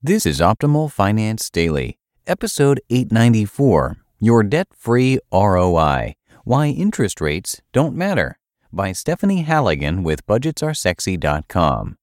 This 0.00 0.26
is 0.26 0.38
Optimal 0.38 0.92
Finance 0.92 1.50
Daily, 1.50 1.98
episode 2.24 2.80
894 2.88 3.96
Your 4.20 4.44
Debt 4.44 4.68
Free 4.72 5.18
ROI 5.32 6.14
Why 6.44 6.68
Interest 6.68 7.20
Rates 7.20 7.60
Don't 7.72 7.96
Matter 7.96 8.38
by 8.72 8.92
Stephanie 8.92 9.42
Halligan 9.42 10.04
with 10.04 10.24
BudgetsAreSexy.com. 10.24 11.96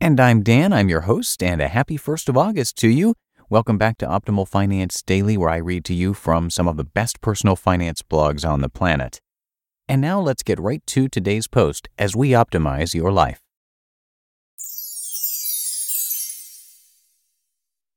And 0.00 0.20
I'm 0.20 0.44
Dan, 0.44 0.72
I'm 0.72 0.88
your 0.88 1.00
host, 1.00 1.42
and 1.42 1.60
a 1.60 1.66
happy 1.66 1.98
1st 1.98 2.28
of 2.28 2.36
August 2.36 2.78
to 2.78 2.88
you. 2.88 3.16
Welcome 3.48 3.78
back 3.78 3.98
to 3.98 4.06
Optimal 4.06 4.46
Finance 4.46 5.02
Daily, 5.02 5.36
where 5.36 5.50
I 5.50 5.56
read 5.56 5.84
to 5.86 5.94
you 5.94 6.14
from 6.14 6.50
some 6.50 6.68
of 6.68 6.76
the 6.76 6.84
best 6.84 7.20
personal 7.20 7.56
finance 7.56 8.00
blogs 8.00 8.48
on 8.48 8.60
the 8.60 8.68
planet. 8.68 9.20
And 9.88 10.00
now 10.00 10.20
let's 10.20 10.44
get 10.44 10.60
right 10.60 10.86
to 10.86 11.08
today's 11.08 11.48
post 11.48 11.88
as 11.98 12.14
we 12.14 12.30
optimize 12.30 12.94
your 12.94 13.10
life. 13.10 13.40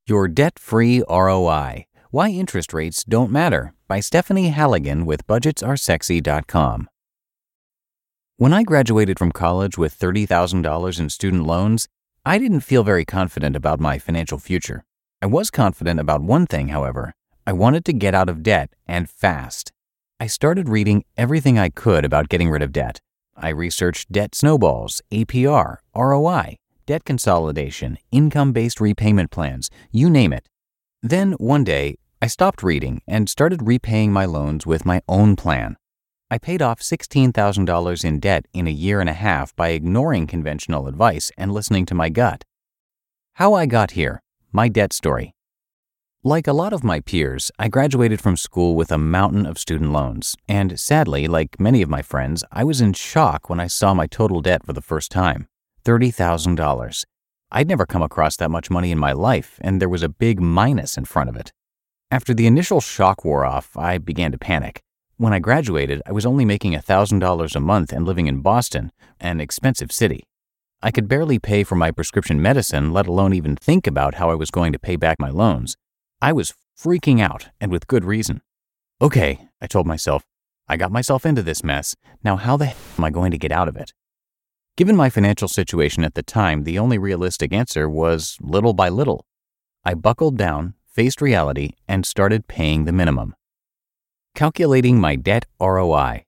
Your 0.06 0.28
Debt 0.28 0.60
Free 0.60 1.02
ROI 1.10 1.86
Why 2.12 2.28
Interest 2.28 2.74
Rates 2.74 3.06
Don't 3.06 3.32
Matter 3.32 3.74
by 3.88 4.02
Stephanie 4.02 4.50
Halligan 4.50 5.06
with 5.06 5.26
BudgetsAreSexy.com. 5.28 6.90
When 8.36 8.52
I 8.52 8.64
graduated 8.64 9.18
from 9.18 9.32
college 9.32 9.78
with 9.78 9.98
$30,000 9.98 11.00
in 11.00 11.10
student 11.10 11.46
loans, 11.46 11.88
I 12.26 12.38
didn't 12.38 12.68
feel 12.68 12.84
very 12.84 13.06
confident 13.06 13.56
about 13.56 13.80
my 13.80 13.98
financial 13.98 14.40
future. 14.40 14.84
I 15.22 15.28
was 15.28 15.50
confident 15.50 16.02
about 16.02 16.22
one 16.22 16.48
thing, 16.48 16.68
however. 16.68 17.14
I 17.48 17.54
wanted 17.54 17.86
to 17.86 17.94
get 17.94 18.14
out 18.14 18.28
of 18.28 18.44
debt 18.44 18.74
and 18.86 19.10
fast. 19.10 19.72
I 20.20 20.28
started 20.28 20.68
reading 20.68 21.06
everything 21.16 21.58
I 21.58 21.70
could 21.70 22.04
about 22.04 22.28
getting 22.28 22.50
rid 22.50 22.62
of 22.62 22.74
debt. 22.74 23.00
I 23.38 23.50
researched 23.50 24.12
debt 24.12 24.36
snowballs, 24.36 25.02
APR, 25.14 25.78
ROI, 25.96 26.58
debt 26.86 27.06
consolidation, 27.06 27.98
income 28.12 28.52
based 28.52 28.80
repayment 28.80 29.32
plans, 29.32 29.70
you 29.92 30.10
name 30.10 30.34
it. 30.34 30.50
Then 31.02 31.34
one 31.34 31.64
day, 31.64 31.98
I 32.22 32.28
stopped 32.28 32.64
reading 32.64 33.02
and 33.08 33.28
started 33.28 33.68
repaying 33.68 34.14
my 34.14 34.26
loans 34.26 34.66
with 34.66 34.86
my 34.86 35.02
own 35.10 35.36
plan. 35.36 35.76
I 36.32 36.38
paid 36.38 36.62
off 36.62 36.80
$16,000 36.80 38.06
in 38.06 38.20
debt 38.20 38.46
in 38.54 38.66
a 38.66 38.72
year 38.72 39.02
and 39.02 39.10
a 39.10 39.14
half 39.14 39.56
by 39.56 39.70
ignoring 39.70 40.26
conventional 40.26 40.88
advice 40.88 41.32
and 41.38 41.52
listening 41.52 41.86
to 41.88 41.94
my 41.94 42.10
gut. 42.10 42.44
How 43.34 43.54
I 43.54 43.66
got 43.66 43.92
here, 43.92 44.22
my 44.52 44.68
debt 44.68 44.94
story. 44.94 45.34
Like 46.24 46.48
a 46.48 46.54
lot 46.54 46.72
of 46.72 46.86
my 46.86 47.02
peers, 47.02 47.52
I 47.60 47.68
graduated 47.68 48.22
from 48.22 48.38
school 48.38 48.76
with 48.76 48.92
a 48.92 48.98
mountain 48.98 49.46
of 49.46 49.60
student 49.60 49.92
loans, 49.92 50.38
and 50.48 50.80
sadly, 50.80 51.28
like 51.28 51.60
many 51.60 51.82
of 51.82 51.90
my 51.90 52.02
friends, 52.02 52.46
I 52.50 52.64
was 52.64 52.80
in 52.80 52.94
shock 52.94 53.50
when 53.50 53.60
I 53.60 53.68
saw 53.68 53.94
my 53.94 54.08
total 54.08 54.40
debt 54.40 54.66
for 54.66 54.72
the 54.72 54.82
first 54.82 55.12
time. 55.12 55.50
$30,000. 55.84 57.06
I'd 57.52 57.68
never 57.68 57.86
come 57.86 58.02
across 58.02 58.36
that 58.38 58.52
much 58.52 58.70
money 58.70 58.92
in 58.92 58.98
my 58.98 59.12
life, 59.12 59.60
and 59.62 59.80
there 59.80 59.90
was 59.90 60.04
a 60.04 60.10
big 60.10 60.42
minus 60.42 60.98
in 60.98 61.06
front 61.06 61.30
of 61.30 61.36
it. 61.36 61.52
After 62.10 62.34
the 62.34 62.48
initial 62.48 62.82
shock 62.82 63.26
wore 63.26 63.46
off, 63.46 63.76
I 63.78 63.98
began 63.98 64.32
to 64.32 64.38
panic. 64.38 64.82
When 65.18 65.34
I 65.34 65.40
graduated, 65.40 66.02
I 66.06 66.12
was 66.12 66.26
only 66.26 66.46
making 66.46 66.74
$1,000 66.74 67.56
a 67.56 67.60
month 67.60 67.92
and 67.92 68.06
living 68.06 68.28
in 68.28 68.42
Boston, 68.42 68.92
an 69.20 69.40
expensive 69.40 69.92
city. 69.92 70.24
I 70.82 70.92
could 70.92 71.08
barely 71.08 71.40
pay 71.40 71.64
for 71.64 71.76
my 71.76 71.92
prescription 71.92 72.42
medicine, 72.42 72.92
let 72.92 73.08
alone 73.08 73.34
even 73.34 73.56
think 73.56 73.88
about 73.88 74.16
how 74.16 74.30
I 74.30 74.36
was 74.36 74.52
going 74.52 74.74
to 74.74 74.80
pay 74.80 74.96
back 74.96 75.20
my 75.20 75.30
loans. 75.30 75.78
I 76.22 76.34
was 76.34 76.54
freaking 76.78 77.22
out, 77.22 77.50
and 77.62 77.72
with 77.72 77.88
good 77.88 78.04
reason. 78.04 78.42
Okay, 79.02 79.48
I 79.62 79.68
told 79.68 79.88
myself, 79.88 80.24
I 80.68 80.78
got 80.78 80.92
myself 80.92 81.26
into 81.26 81.42
this 81.42 81.64
mess. 81.64 81.96
Now, 82.24 82.36
how 82.36 82.58
the 82.58 82.66
hell 82.66 82.78
am 82.98 83.04
I 83.06 83.10
going 83.10 83.32
to 83.32 83.38
get 83.38 83.52
out 83.52 83.68
of 83.68 83.76
it? 83.76 83.94
Given 84.76 84.96
my 84.96 85.12
financial 85.12 85.48
situation 85.48 86.04
at 86.04 86.16
the 86.16 86.24
time, 86.24 86.64
the 86.64 86.80
only 86.80 86.98
realistic 86.98 87.54
answer 87.54 87.88
was 87.88 88.38
little 88.42 88.74
by 88.74 88.90
little. 88.90 89.24
I 89.86 89.94
buckled 89.94 90.36
down, 90.36 90.74
faced 90.88 91.22
reality, 91.22 91.74
and 91.88 92.08
started 92.08 92.48
paying 92.48 92.86
the 92.86 92.92
minimum. 92.92 93.36
Calculating 94.34 95.00
my 95.00 95.16
debt 95.16 95.46
ROI. 95.62 96.26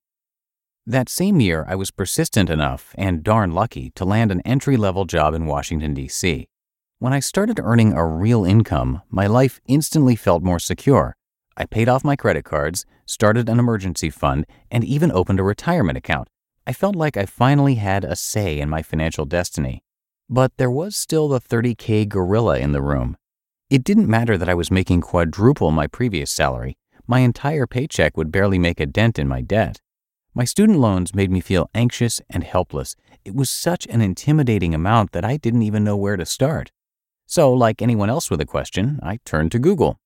That 0.86 1.10
same 1.10 1.40
year, 1.40 1.66
I 1.68 1.74
was 1.74 1.90
persistent 1.90 2.52
enough 2.52 2.94
and 3.00 3.24
darn 3.24 3.52
lucky 3.52 3.90
to 3.96 4.06
land 4.06 4.32
an 4.32 4.42
entry 4.42 4.78
level 4.78 5.06
job 5.06 5.34
in 5.34 5.48
Washington, 5.48 5.96
D.C. 5.96 6.48
When 7.00 7.14
I 7.14 7.22
started 7.22 7.60
earning 7.60 7.94
a 7.94 8.06
real 8.06 8.46
income, 8.46 9.02
my 9.10 9.26
life 9.26 9.60
instantly 9.66 10.16
felt 10.16 10.44
more 10.44 10.60
secure. 10.60 11.16
I 11.58 11.66
paid 11.66 11.90
off 11.90 12.04
my 12.04 12.16
credit 12.16 12.46
cards, 12.46 12.86
started 13.08 13.50
an 13.50 13.58
emergency 13.58 14.12
fund, 14.12 14.46
and 14.70 14.84
even 14.84 15.12
opened 15.12 15.40
a 15.40 15.44
retirement 15.44 15.98
account 15.98 16.28
I 16.68 16.74
felt 16.74 16.96
like 16.96 17.16
I 17.16 17.26
finally 17.26 17.76
had 17.76 18.04
a 18.04 18.16
say 18.16 18.60
in 18.60 18.70
my 18.70 18.82
financial 18.82 19.26
destiny. 19.26 19.84
But 20.28 20.58
there 20.58 20.72
was 20.72 20.96
still 20.96 21.28
the 21.28 21.40
30K 21.40 22.10
gorilla 22.10 22.58
in 22.58 22.72
the 22.72 22.82
room. 22.82 23.18
It 23.70 23.84
didn't 23.84 24.10
matter 24.10 24.36
that 24.36 24.50
I 24.50 24.56
was 24.56 24.72
making 24.72 25.02
quadruple 25.02 25.70
my 25.70 25.86
previous 25.86 26.32
salary. 26.32 26.78
My 27.06 27.20
entire 27.20 27.68
paycheck 27.68 28.18
would 28.18 28.32
barely 28.32 28.58
make 28.58 28.80
a 28.80 28.88
dent 28.88 29.20
in 29.20 29.28
my 29.28 29.42
debt. 29.42 29.80
My 30.34 30.44
student 30.44 30.80
loans 30.80 31.14
made 31.14 31.30
me 31.30 31.40
feel 31.40 31.70
anxious 31.76 32.20
and 32.32 32.44
helpless. 32.44 32.96
It 33.24 33.36
was 33.36 33.52
such 33.52 33.86
an 33.88 34.02
intimidating 34.02 34.74
amount 34.74 35.12
that 35.12 35.24
I 35.24 35.38
didn't 35.38 35.62
even 35.62 35.84
know 35.84 35.96
where 35.96 36.18
to 36.18 36.26
start. 36.26 36.72
So, 37.28 37.54
like 37.54 37.82
anyone 37.82 38.10
else 38.10 38.32
with 38.32 38.42
a 38.42 38.46
question, 38.46 39.00
I 39.04 39.20
turned 39.24 39.52
to 39.52 39.60
Google. 39.60 40.00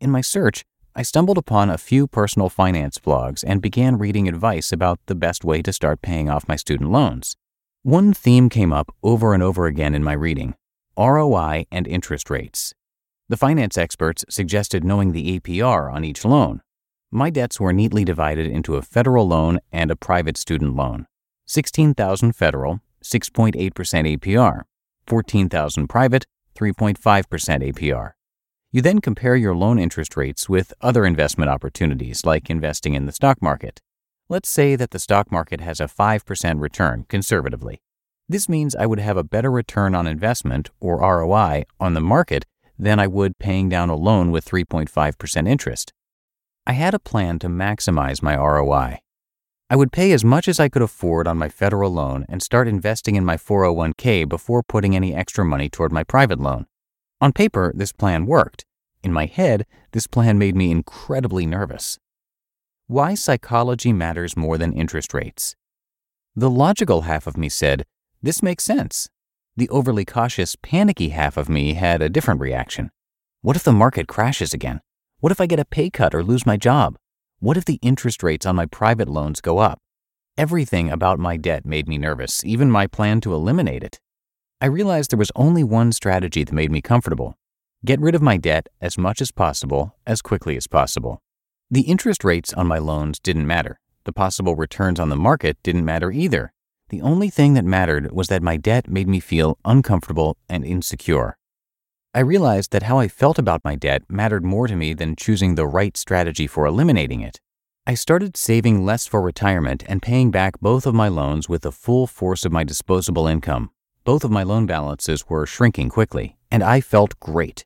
In 0.00 0.10
my 0.10 0.20
search, 0.20 0.64
I 0.98 1.02
stumbled 1.02 1.36
upon 1.36 1.68
a 1.68 1.76
few 1.76 2.06
personal 2.06 2.48
finance 2.48 2.96
blogs 2.98 3.44
and 3.46 3.60
began 3.60 3.98
reading 3.98 4.26
advice 4.28 4.72
about 4.72 4.98
the 5.04 5.14
best 5.14 5.44
way 5.44 5.60
to 5.60 5.70
start 5.70 6.00
paying 6.00 6.30
off 6.30 6.48
my 6.48 6.56
student 6.56 6.90
loans. 6.90 7.36
One 7.82 8.14
theme 8.14 8.48
came 8.48 8.72
up 8.72 8.94
over 9.02 9.34
and 9.34 9.42
over 9.42 9.66
again 9.66 9.94
in 9.94 10.02
my 10.02 10.14
reading 10.14 10.54
ROI 10.96 11.66
and 11.70 11.86
interest 11.86 12.30
rates. 12.30 12.72
The 13.28 13.36
finance 13.36 13.76
experts 13.76 14.24
suggested 14.30 14.84
knowing 14.84 15.12
the 15.12 15.38
APR 15.38 15.92
on 15.92 16.02
each 16.02 16.24
loan. 16.24 16.62
My 17.10 17.28
debts 17.28 17.60
were 17.60 17.74
neatly 17.74 18.02
divided 18.02 18.46
into 18.46 18.76
a 18.76 18.82
federal 18.82 19.28
loan 19.28 19.58
and 19.70 19.90
a 19.90 19.96
private 19.96 20.38
student 20.38 20.76
loan 20.76 21.06
16,000 21.44 22.32
federal, 22.32 22.80
6.8% 23.04 23.52
APR, 24.16 24.62
14,000 25.06 25.88
private, 25.88 26.24
3.5% 26.56 26.96
APR. 26.96 28.12
You 28.72 28.82
then 28.82 29.00
compare 29.00 29.36
your 29.36 29.54
loan 29.54 29.78
interest 29.78 30.16
rates 30.16 30.48
with 30.48 30.74
other 30.80 31.06
investment 31.06 31.50
opportunities 31.50 32.26
like 32.26 32.50
investing 32.50 32.94
in 32.94 33.06
the 33.06 33.12
stock 33.12 33.40
market. 33.40 33.80
Let's 34.28 34.48
say 34.48 34.74
that 34.74 34.90
the 34.90 34.98
stock 34.98 35.30
market 35.30 35.60
has 35.60 35.80
a 35.80 35.84
5% 35.84 36.60
return 36.60 37.06
conservatively. 37.08 37.80
This 38.28 38.48
means 38.48 38.74
I 38.74 38.86
would 38.86 38.98
have 38.98 39.16
a 39.16 39.22
better 39.22 39.52
return 39.52 39.94
on 39.94 40.08
investment, 40.08 40.70
or 40.80 40.98
ROI, 40.98 41.64
on 41.78 41.94
the 41.94 42.00
market 42.00 42.44
than 42.76 42.98
I 42.98 43.06
would 43.06 43.38
paying 43.38 43.68
down 43.68 43.88
a 43.88 43.94
loan 43.94 44.32
with 44.32 44.44
3.5% 44.44 45.48
interest. 45.48 45.92
I 46.66 46.72
had 46.72 46.92
a 46.92 46.98
plan 46.98 47.38
to 47.38 47.48
maximize 47.48 48.20
my 48.20 48.36
ROI. 48.36 48.98
I 49.70 49.76
would 49.76 49.92
pay 49.92 50.10
as 50.10 50.24
much 50.24 50.48
as 50.48 50.58
I 50.58 50.68
could 50.68 50.82
afford 50.82 51.28
on 51.28 51.38
my 51.38 51.48
federal 51.48 51.92
loan 51.92 52.26
and 52.28 52.42
start 52.42 52.66
investing 52.66 53.14
in 53.14 53.24
my 53.24 53.36
401k 53.36 54.28
before 54.28 54.64
putting 54.64 54.96
any 54.96 55.14
extra 55.14 55.44
money 55.44 55.68
toward 55.68 55.92
my 55.92 56.02
private 56.02 56.40
loan. 56.40 56.66
On 57.26 57.32
paper, 57.32 57.72
this 57.74 57.90
plan 57.90 58.24
worked. 58.24 58.64
In 59.02 59.12
my 59.12 59.26
head, 59.26 59.66
this 59.90 60.06
plan 60.06 60.38
made 60.38 60.54
me 60.54 60.70
incredibly 60.70 61.44
nervous. 61.44 61.98
Why 62.86 63.16
psychology 63.16 63.92
matters 63.92 64.36
more 64.36 64.56
than 64.56 64.72
interest 64.72 65.12
rates. 65.12 65.56
The 66.36 66.48
logical 66.48 67.00
half 67.00 67.26
of 67.26 67.36
me 67.36 67.48
said, 67.48 67.84
This 68.22 68.44
makes 68.44 68.62
sense. 68.62 69.08
The 69.56 69.68
overly 69.70 70.04
cautious, 70.04 70.54
panicky 70.54 71.08
half 71.08 71.36
of 71.36 71.48
me 71.48 71.74
had 71.74 72.00
a 72.00 72.08
different 72.08 72.40
reaction. 72.40 72.92
What 73.42 73.56
if 73.56 73.64
the 73.64 73.72
market 73.72 74.06
crashes 74.06 74.54
again? 74.54 74.80
What 75.18 75.32
if 75.32 75.40
I 75.40 75.46
get 75.46 75.58
a 75.58 75.64
pay 75.64 75.90
cut 75.90 76.14
or 76.14 76.22
lose 76.22 76.46
my 76.46 76.56
job? 76.56 76.96
What 77.40 77.56
if 77.56 77.64
the 77.64 77.80
interest 77.82 78.22
rates 78.22 78.46
on 78.46 78.54
my 78.54 78.66
private 78.66 79.08
loans 79.08 79.40
go 79.40 79.58
up? 79.58 79.80
Everything 80.38 80.92
about 80.92 81.18
my 81.18 81.36
debt 81.36 81.66
made 81.66 81.88
me 81.88 81.98
nervous, 81.98 82.44
even 82.44 82.70
my 82.70 82.86
plan 82.86 83.20
to 83.22 83.34
eliminate 83.34 83.82
it. 83.82 83.98
I 84.58 84.66
realized 84.66 85.10
there 85.10 85.18
was 85.18 85.32
only 85.36 85.62
one 85.62 85.92
strategy 85.92 86.42
that 86.42 86.54
made 86.54 86.70
me 86.70 86.80
comfortable 86.80 87.36
get 87.84 88.00
rid 88.00 88.14
of 88.14 88.22
my 88.22 88.36
debt 88.36 88.68
as 88.80 88.98
much 88.98 89.20
as 89.20 89.30
possible, 89.30 89.94
as 90.06 90.20
quickly 90.22 90.56
as 90.56 90.66
possible. 90.66 91.22
The 91.70 91.82
interest 91.82 92.24
rates 92.24 92.52
on 92.52 92.66
my 92.66 92.78
loans 92.78 93.20
didn't 93.20 93.46
matter. 93.46 93.78
The 94.04 94.12
possible 94.12 94.56
returns 94.56 94.98
on 94.98 95.08
the 95.08 95.16
market 95.16 95.56
didn't 95.62 95.84
matter 95.84 96.10
either. 96.10 96.52
The 96.88 97.02
only 97.02 97.28
thing 97.28 97.54
that 97.54 97.64
mattered 97.64 98.10
was 98.12 98.28
that 98.28 98.42
my 98.42 98.56
debt 98.56 98.88
made 98.88 99.08
me 99.08 99.20
feel 99.20 99.58
uncomfortable 99.64 100.36
and 100.48 100.64
insecure. 100.64 101.36
I 102.14 102.20
realized 102.20 102.72
that 102.72 102.84
how 102.84 102.98
I 102.98 103.08
felt 103.08 103.38
about 103.38 103.64
my 103.64 103.76
debt 103.76 104.02
mattered 104.08 104.44
more 104.44 104.66
to 104.66 104.74
me 104.74 104.94
than 104.94 105.16
choosing 105.16 105.54
the 105.54 105.66
right 105.66 105.96
strategy 105.96 106.46
for 106.46 106.66
eliminating 106.66 107.20
it. 107.20 107.40
I 107.86 107.94
started 107.94 108.36
saving 108.36 108.84
less 108.84 109.06
for 109.06 109.20
retirement 109.20 109.84
and 109.86 110.02
paying 110.02 110.30
back 110.30 110.58
both 110.60 110.86
of 110.86 110.94
my 110.94 111.08
loans 111.08 111.48
with 111.48 111.62
the 111.62 111.70
full 111.70 112.06
force 112.06 112.44
of 112.44 112.52
my 112.52 112.64
disposable 112.64 113.26
income. 113.26 113.70
Both 114.06 114.22
of 114.22 114.30
my 114.30 114.44
loan 114.44 114.66
balances 114.66 115.28
were 115.28 115.46
shrinking 115.46 115.88
quickly, 115.88 116.36
and 116.48 116.62
I 116.62 116.80
felt 116.80 117.18
great. 117.18 117.64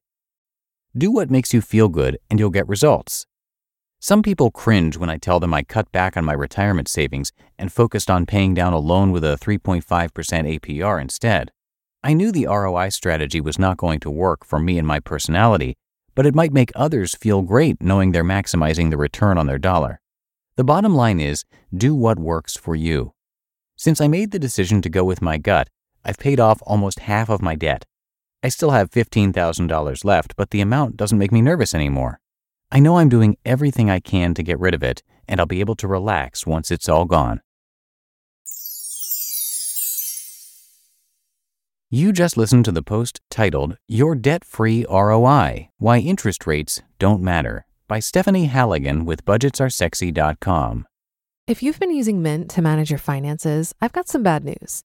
Do 0.97 1.13
what 1.13 1.31
makes 1.31 1.53
you 1.53 1.61
feel 1.61 1.91
good, 1.91 2.19
and 2.31 2.41
you'll 2.41 2.49
get 2.49 2.67
results. 2.67 3.27
Some 4.01 4.23
people 4.23 4.51
cringe 4.51 4.97
when 4.97 5.11
I 5.11 5.19
tell 5.19 5.39
them 5.39 5.53
I 5.53 5.63
cut 5.63 5.93
back 5.93 6.17
on 6.17 6.25
my 6.25 6.33
retirement 6.33 6.89
savings 6.89 7.31
and 7.59 7.71
focused 7.71 8.11
on 8.11 8.25
paying 8.25 8.55
down 8.55 8.73
a 8.73 8.79
loan 8.79 9.13
with 9.13 9.23
a 9.23 9.37
3.5% 9.37 9.85
APR 9.85 10.99
instead. 10.99 11.51
I 12.03 12.15
knew 12.15 12.33
the 12.33 12.47
ROI 12.47 12.89
strategy 12.89 13.43
was 13.43 13.59
not 13.59 13.77
going 13.77 14.01
to 14.01 14.11
work 14.11 14.47
for 14.47 14.59
me 14.59 14.79
and 14.79 14.89
my 14.89 14.99
personality, 14.99 15.77
but 16.15 16.25
it 16.25 16.35
might 16.35 16.55
make 16.55 16.73
others 16.75 17.15
feel 17.15 17.43
great 17.43 17.83
knowing 17.83 18.13
they're 18.13 18.25
maximizing 18.25 18.89
the 18.89 18.97
return 18.97 19.37
on 19.37 19.47
their 19.47 19.59
dollar. 19.59 20.01
The 20.57 20.65
bottom 20.65 20.95
line 20.95 21.21
is 21.21 21.45
do 21.77 21.95
what 21.95 22.19
works 22.19 22.57
for 22.57 22.75
you. 22.75 23.13
Since 23.77 24.01
I 24.01 24.09
made 24.09 24.31
the 24.31 24.39
decision 24.39 24.81
to 24.81 24.89
go 24.89 25.05
with 25.05 25.21
my 25.21 25.37
gut, 25.37 25.69
I've 26.05 26.19
paid 26.19 26.41
off 26.41 26.63
almost 26.63 27.01
half 27.01 27.29
of 27.29 27.43
my 27.43 27.55
debt. 27.55 27.85
I 28.43 28.49
still 28.49 28.71
have 28.71 28.91
$15,000 28.91 30.05
left, 30.05 30.35
but 30.37 30.51
the 30.51 30.61
amount 30.61 30.97
doesn't 30.97 31.19
make 31.19 31.33
me 31.33 31.43
nervous 31.43 31.75
anymore. 31.75 32.21
I 32.73 32.79
know 32.79 32.99
I'm 32.99 33.09
doing 33.09 33.37
everything 33.45 33.91
I 33.91 34.01
can 34.01 34.33
to 34.35 34.43
get 34.43 34.59
rid 34.59 34.75
of 34.75 34.83
it, 34.83 35.03
and 35.29 35.41
I'll 35.41 35.47
be 35.47 35.61
able 35.61 35.77
to 35.77 35.89
relax 35.89 36.47
once 36.47 36.71
it's 36.71 36.89
all 36.89 37.05
gone. 37.05 37.41
You 41.91 42.13
just 42.13 42.37
listened 42.37 42.65
to 42.67 42.73
the 42.73 42.85
post 42.85 43.21
titled 43.31 43.77
Your 43.89 44.15
Debt 44.15 44.45
Free 44.45 44.87
ROI 44.89 45.71
Why 45.79 45.99
Interest 45.99 46.47
Rates 46.47 46.83
Don't 47.01 47.21
Matter 47.21 47.67
by 47.89 47.99
Stephanie 47.99 48.45
Halligan 48.45 49.05
with 49.05 49.25
BudgetsAreSexy.com. 49.25 50.87
If 51.49 51.65
you've 51.65 51.81
been 51.81 51.91
using 51.91 52.23
Mint 52.23 52.49
to 52.53 52.63
manage 52.63 52.91
your 52.91 53.01
finances, 53.01 53.75
I've 53.81 53.93
got 53.93 54.07
some 54.07 54.23
bad 54.23 54.45
news. 54.45 54.85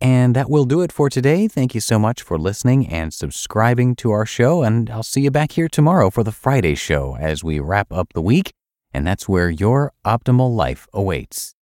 And 0.00 0.34
that 0.34 0.50
will 0.50 0.64
do 0.64 0.80
it 0.80 0.90
for 0.90 1.08
today. 1.08 1.46
Thank 1.48 1.74
you 1.74 1.80
so 1.80 1.98
much 1.98 2.22
for 2.22 2.36
listening 2.36 2.88
and 2.88 3.14
subscribing 3.14 3.94
to 3.96 4.10
our 4.10 4.26
show. 4.26 4.62
And 4.62 4.90
I'll 4.90 5.02
see 5.02 5.20
you 5.20 5.30
back 5.30 5.52
here 5.52 5.68
tomorrow 5.68 6.10
for 6.10 6.24
the 6.24 6.32
Friday 6.32 6.74
show 6.74 7.16
as 7.20 7.44
we 7.44 7.60
wrap 7.60 7.92
up 7.92 8.12
the 8.12 8.20
week. 8.20 8.52
And 8.92 9.06
that's 9.06 9.28
where 9.28 9.50
your 9.50 9.92
optimal 10.04 10.54
life 10.54 10.86
awaits. 10.92 11.54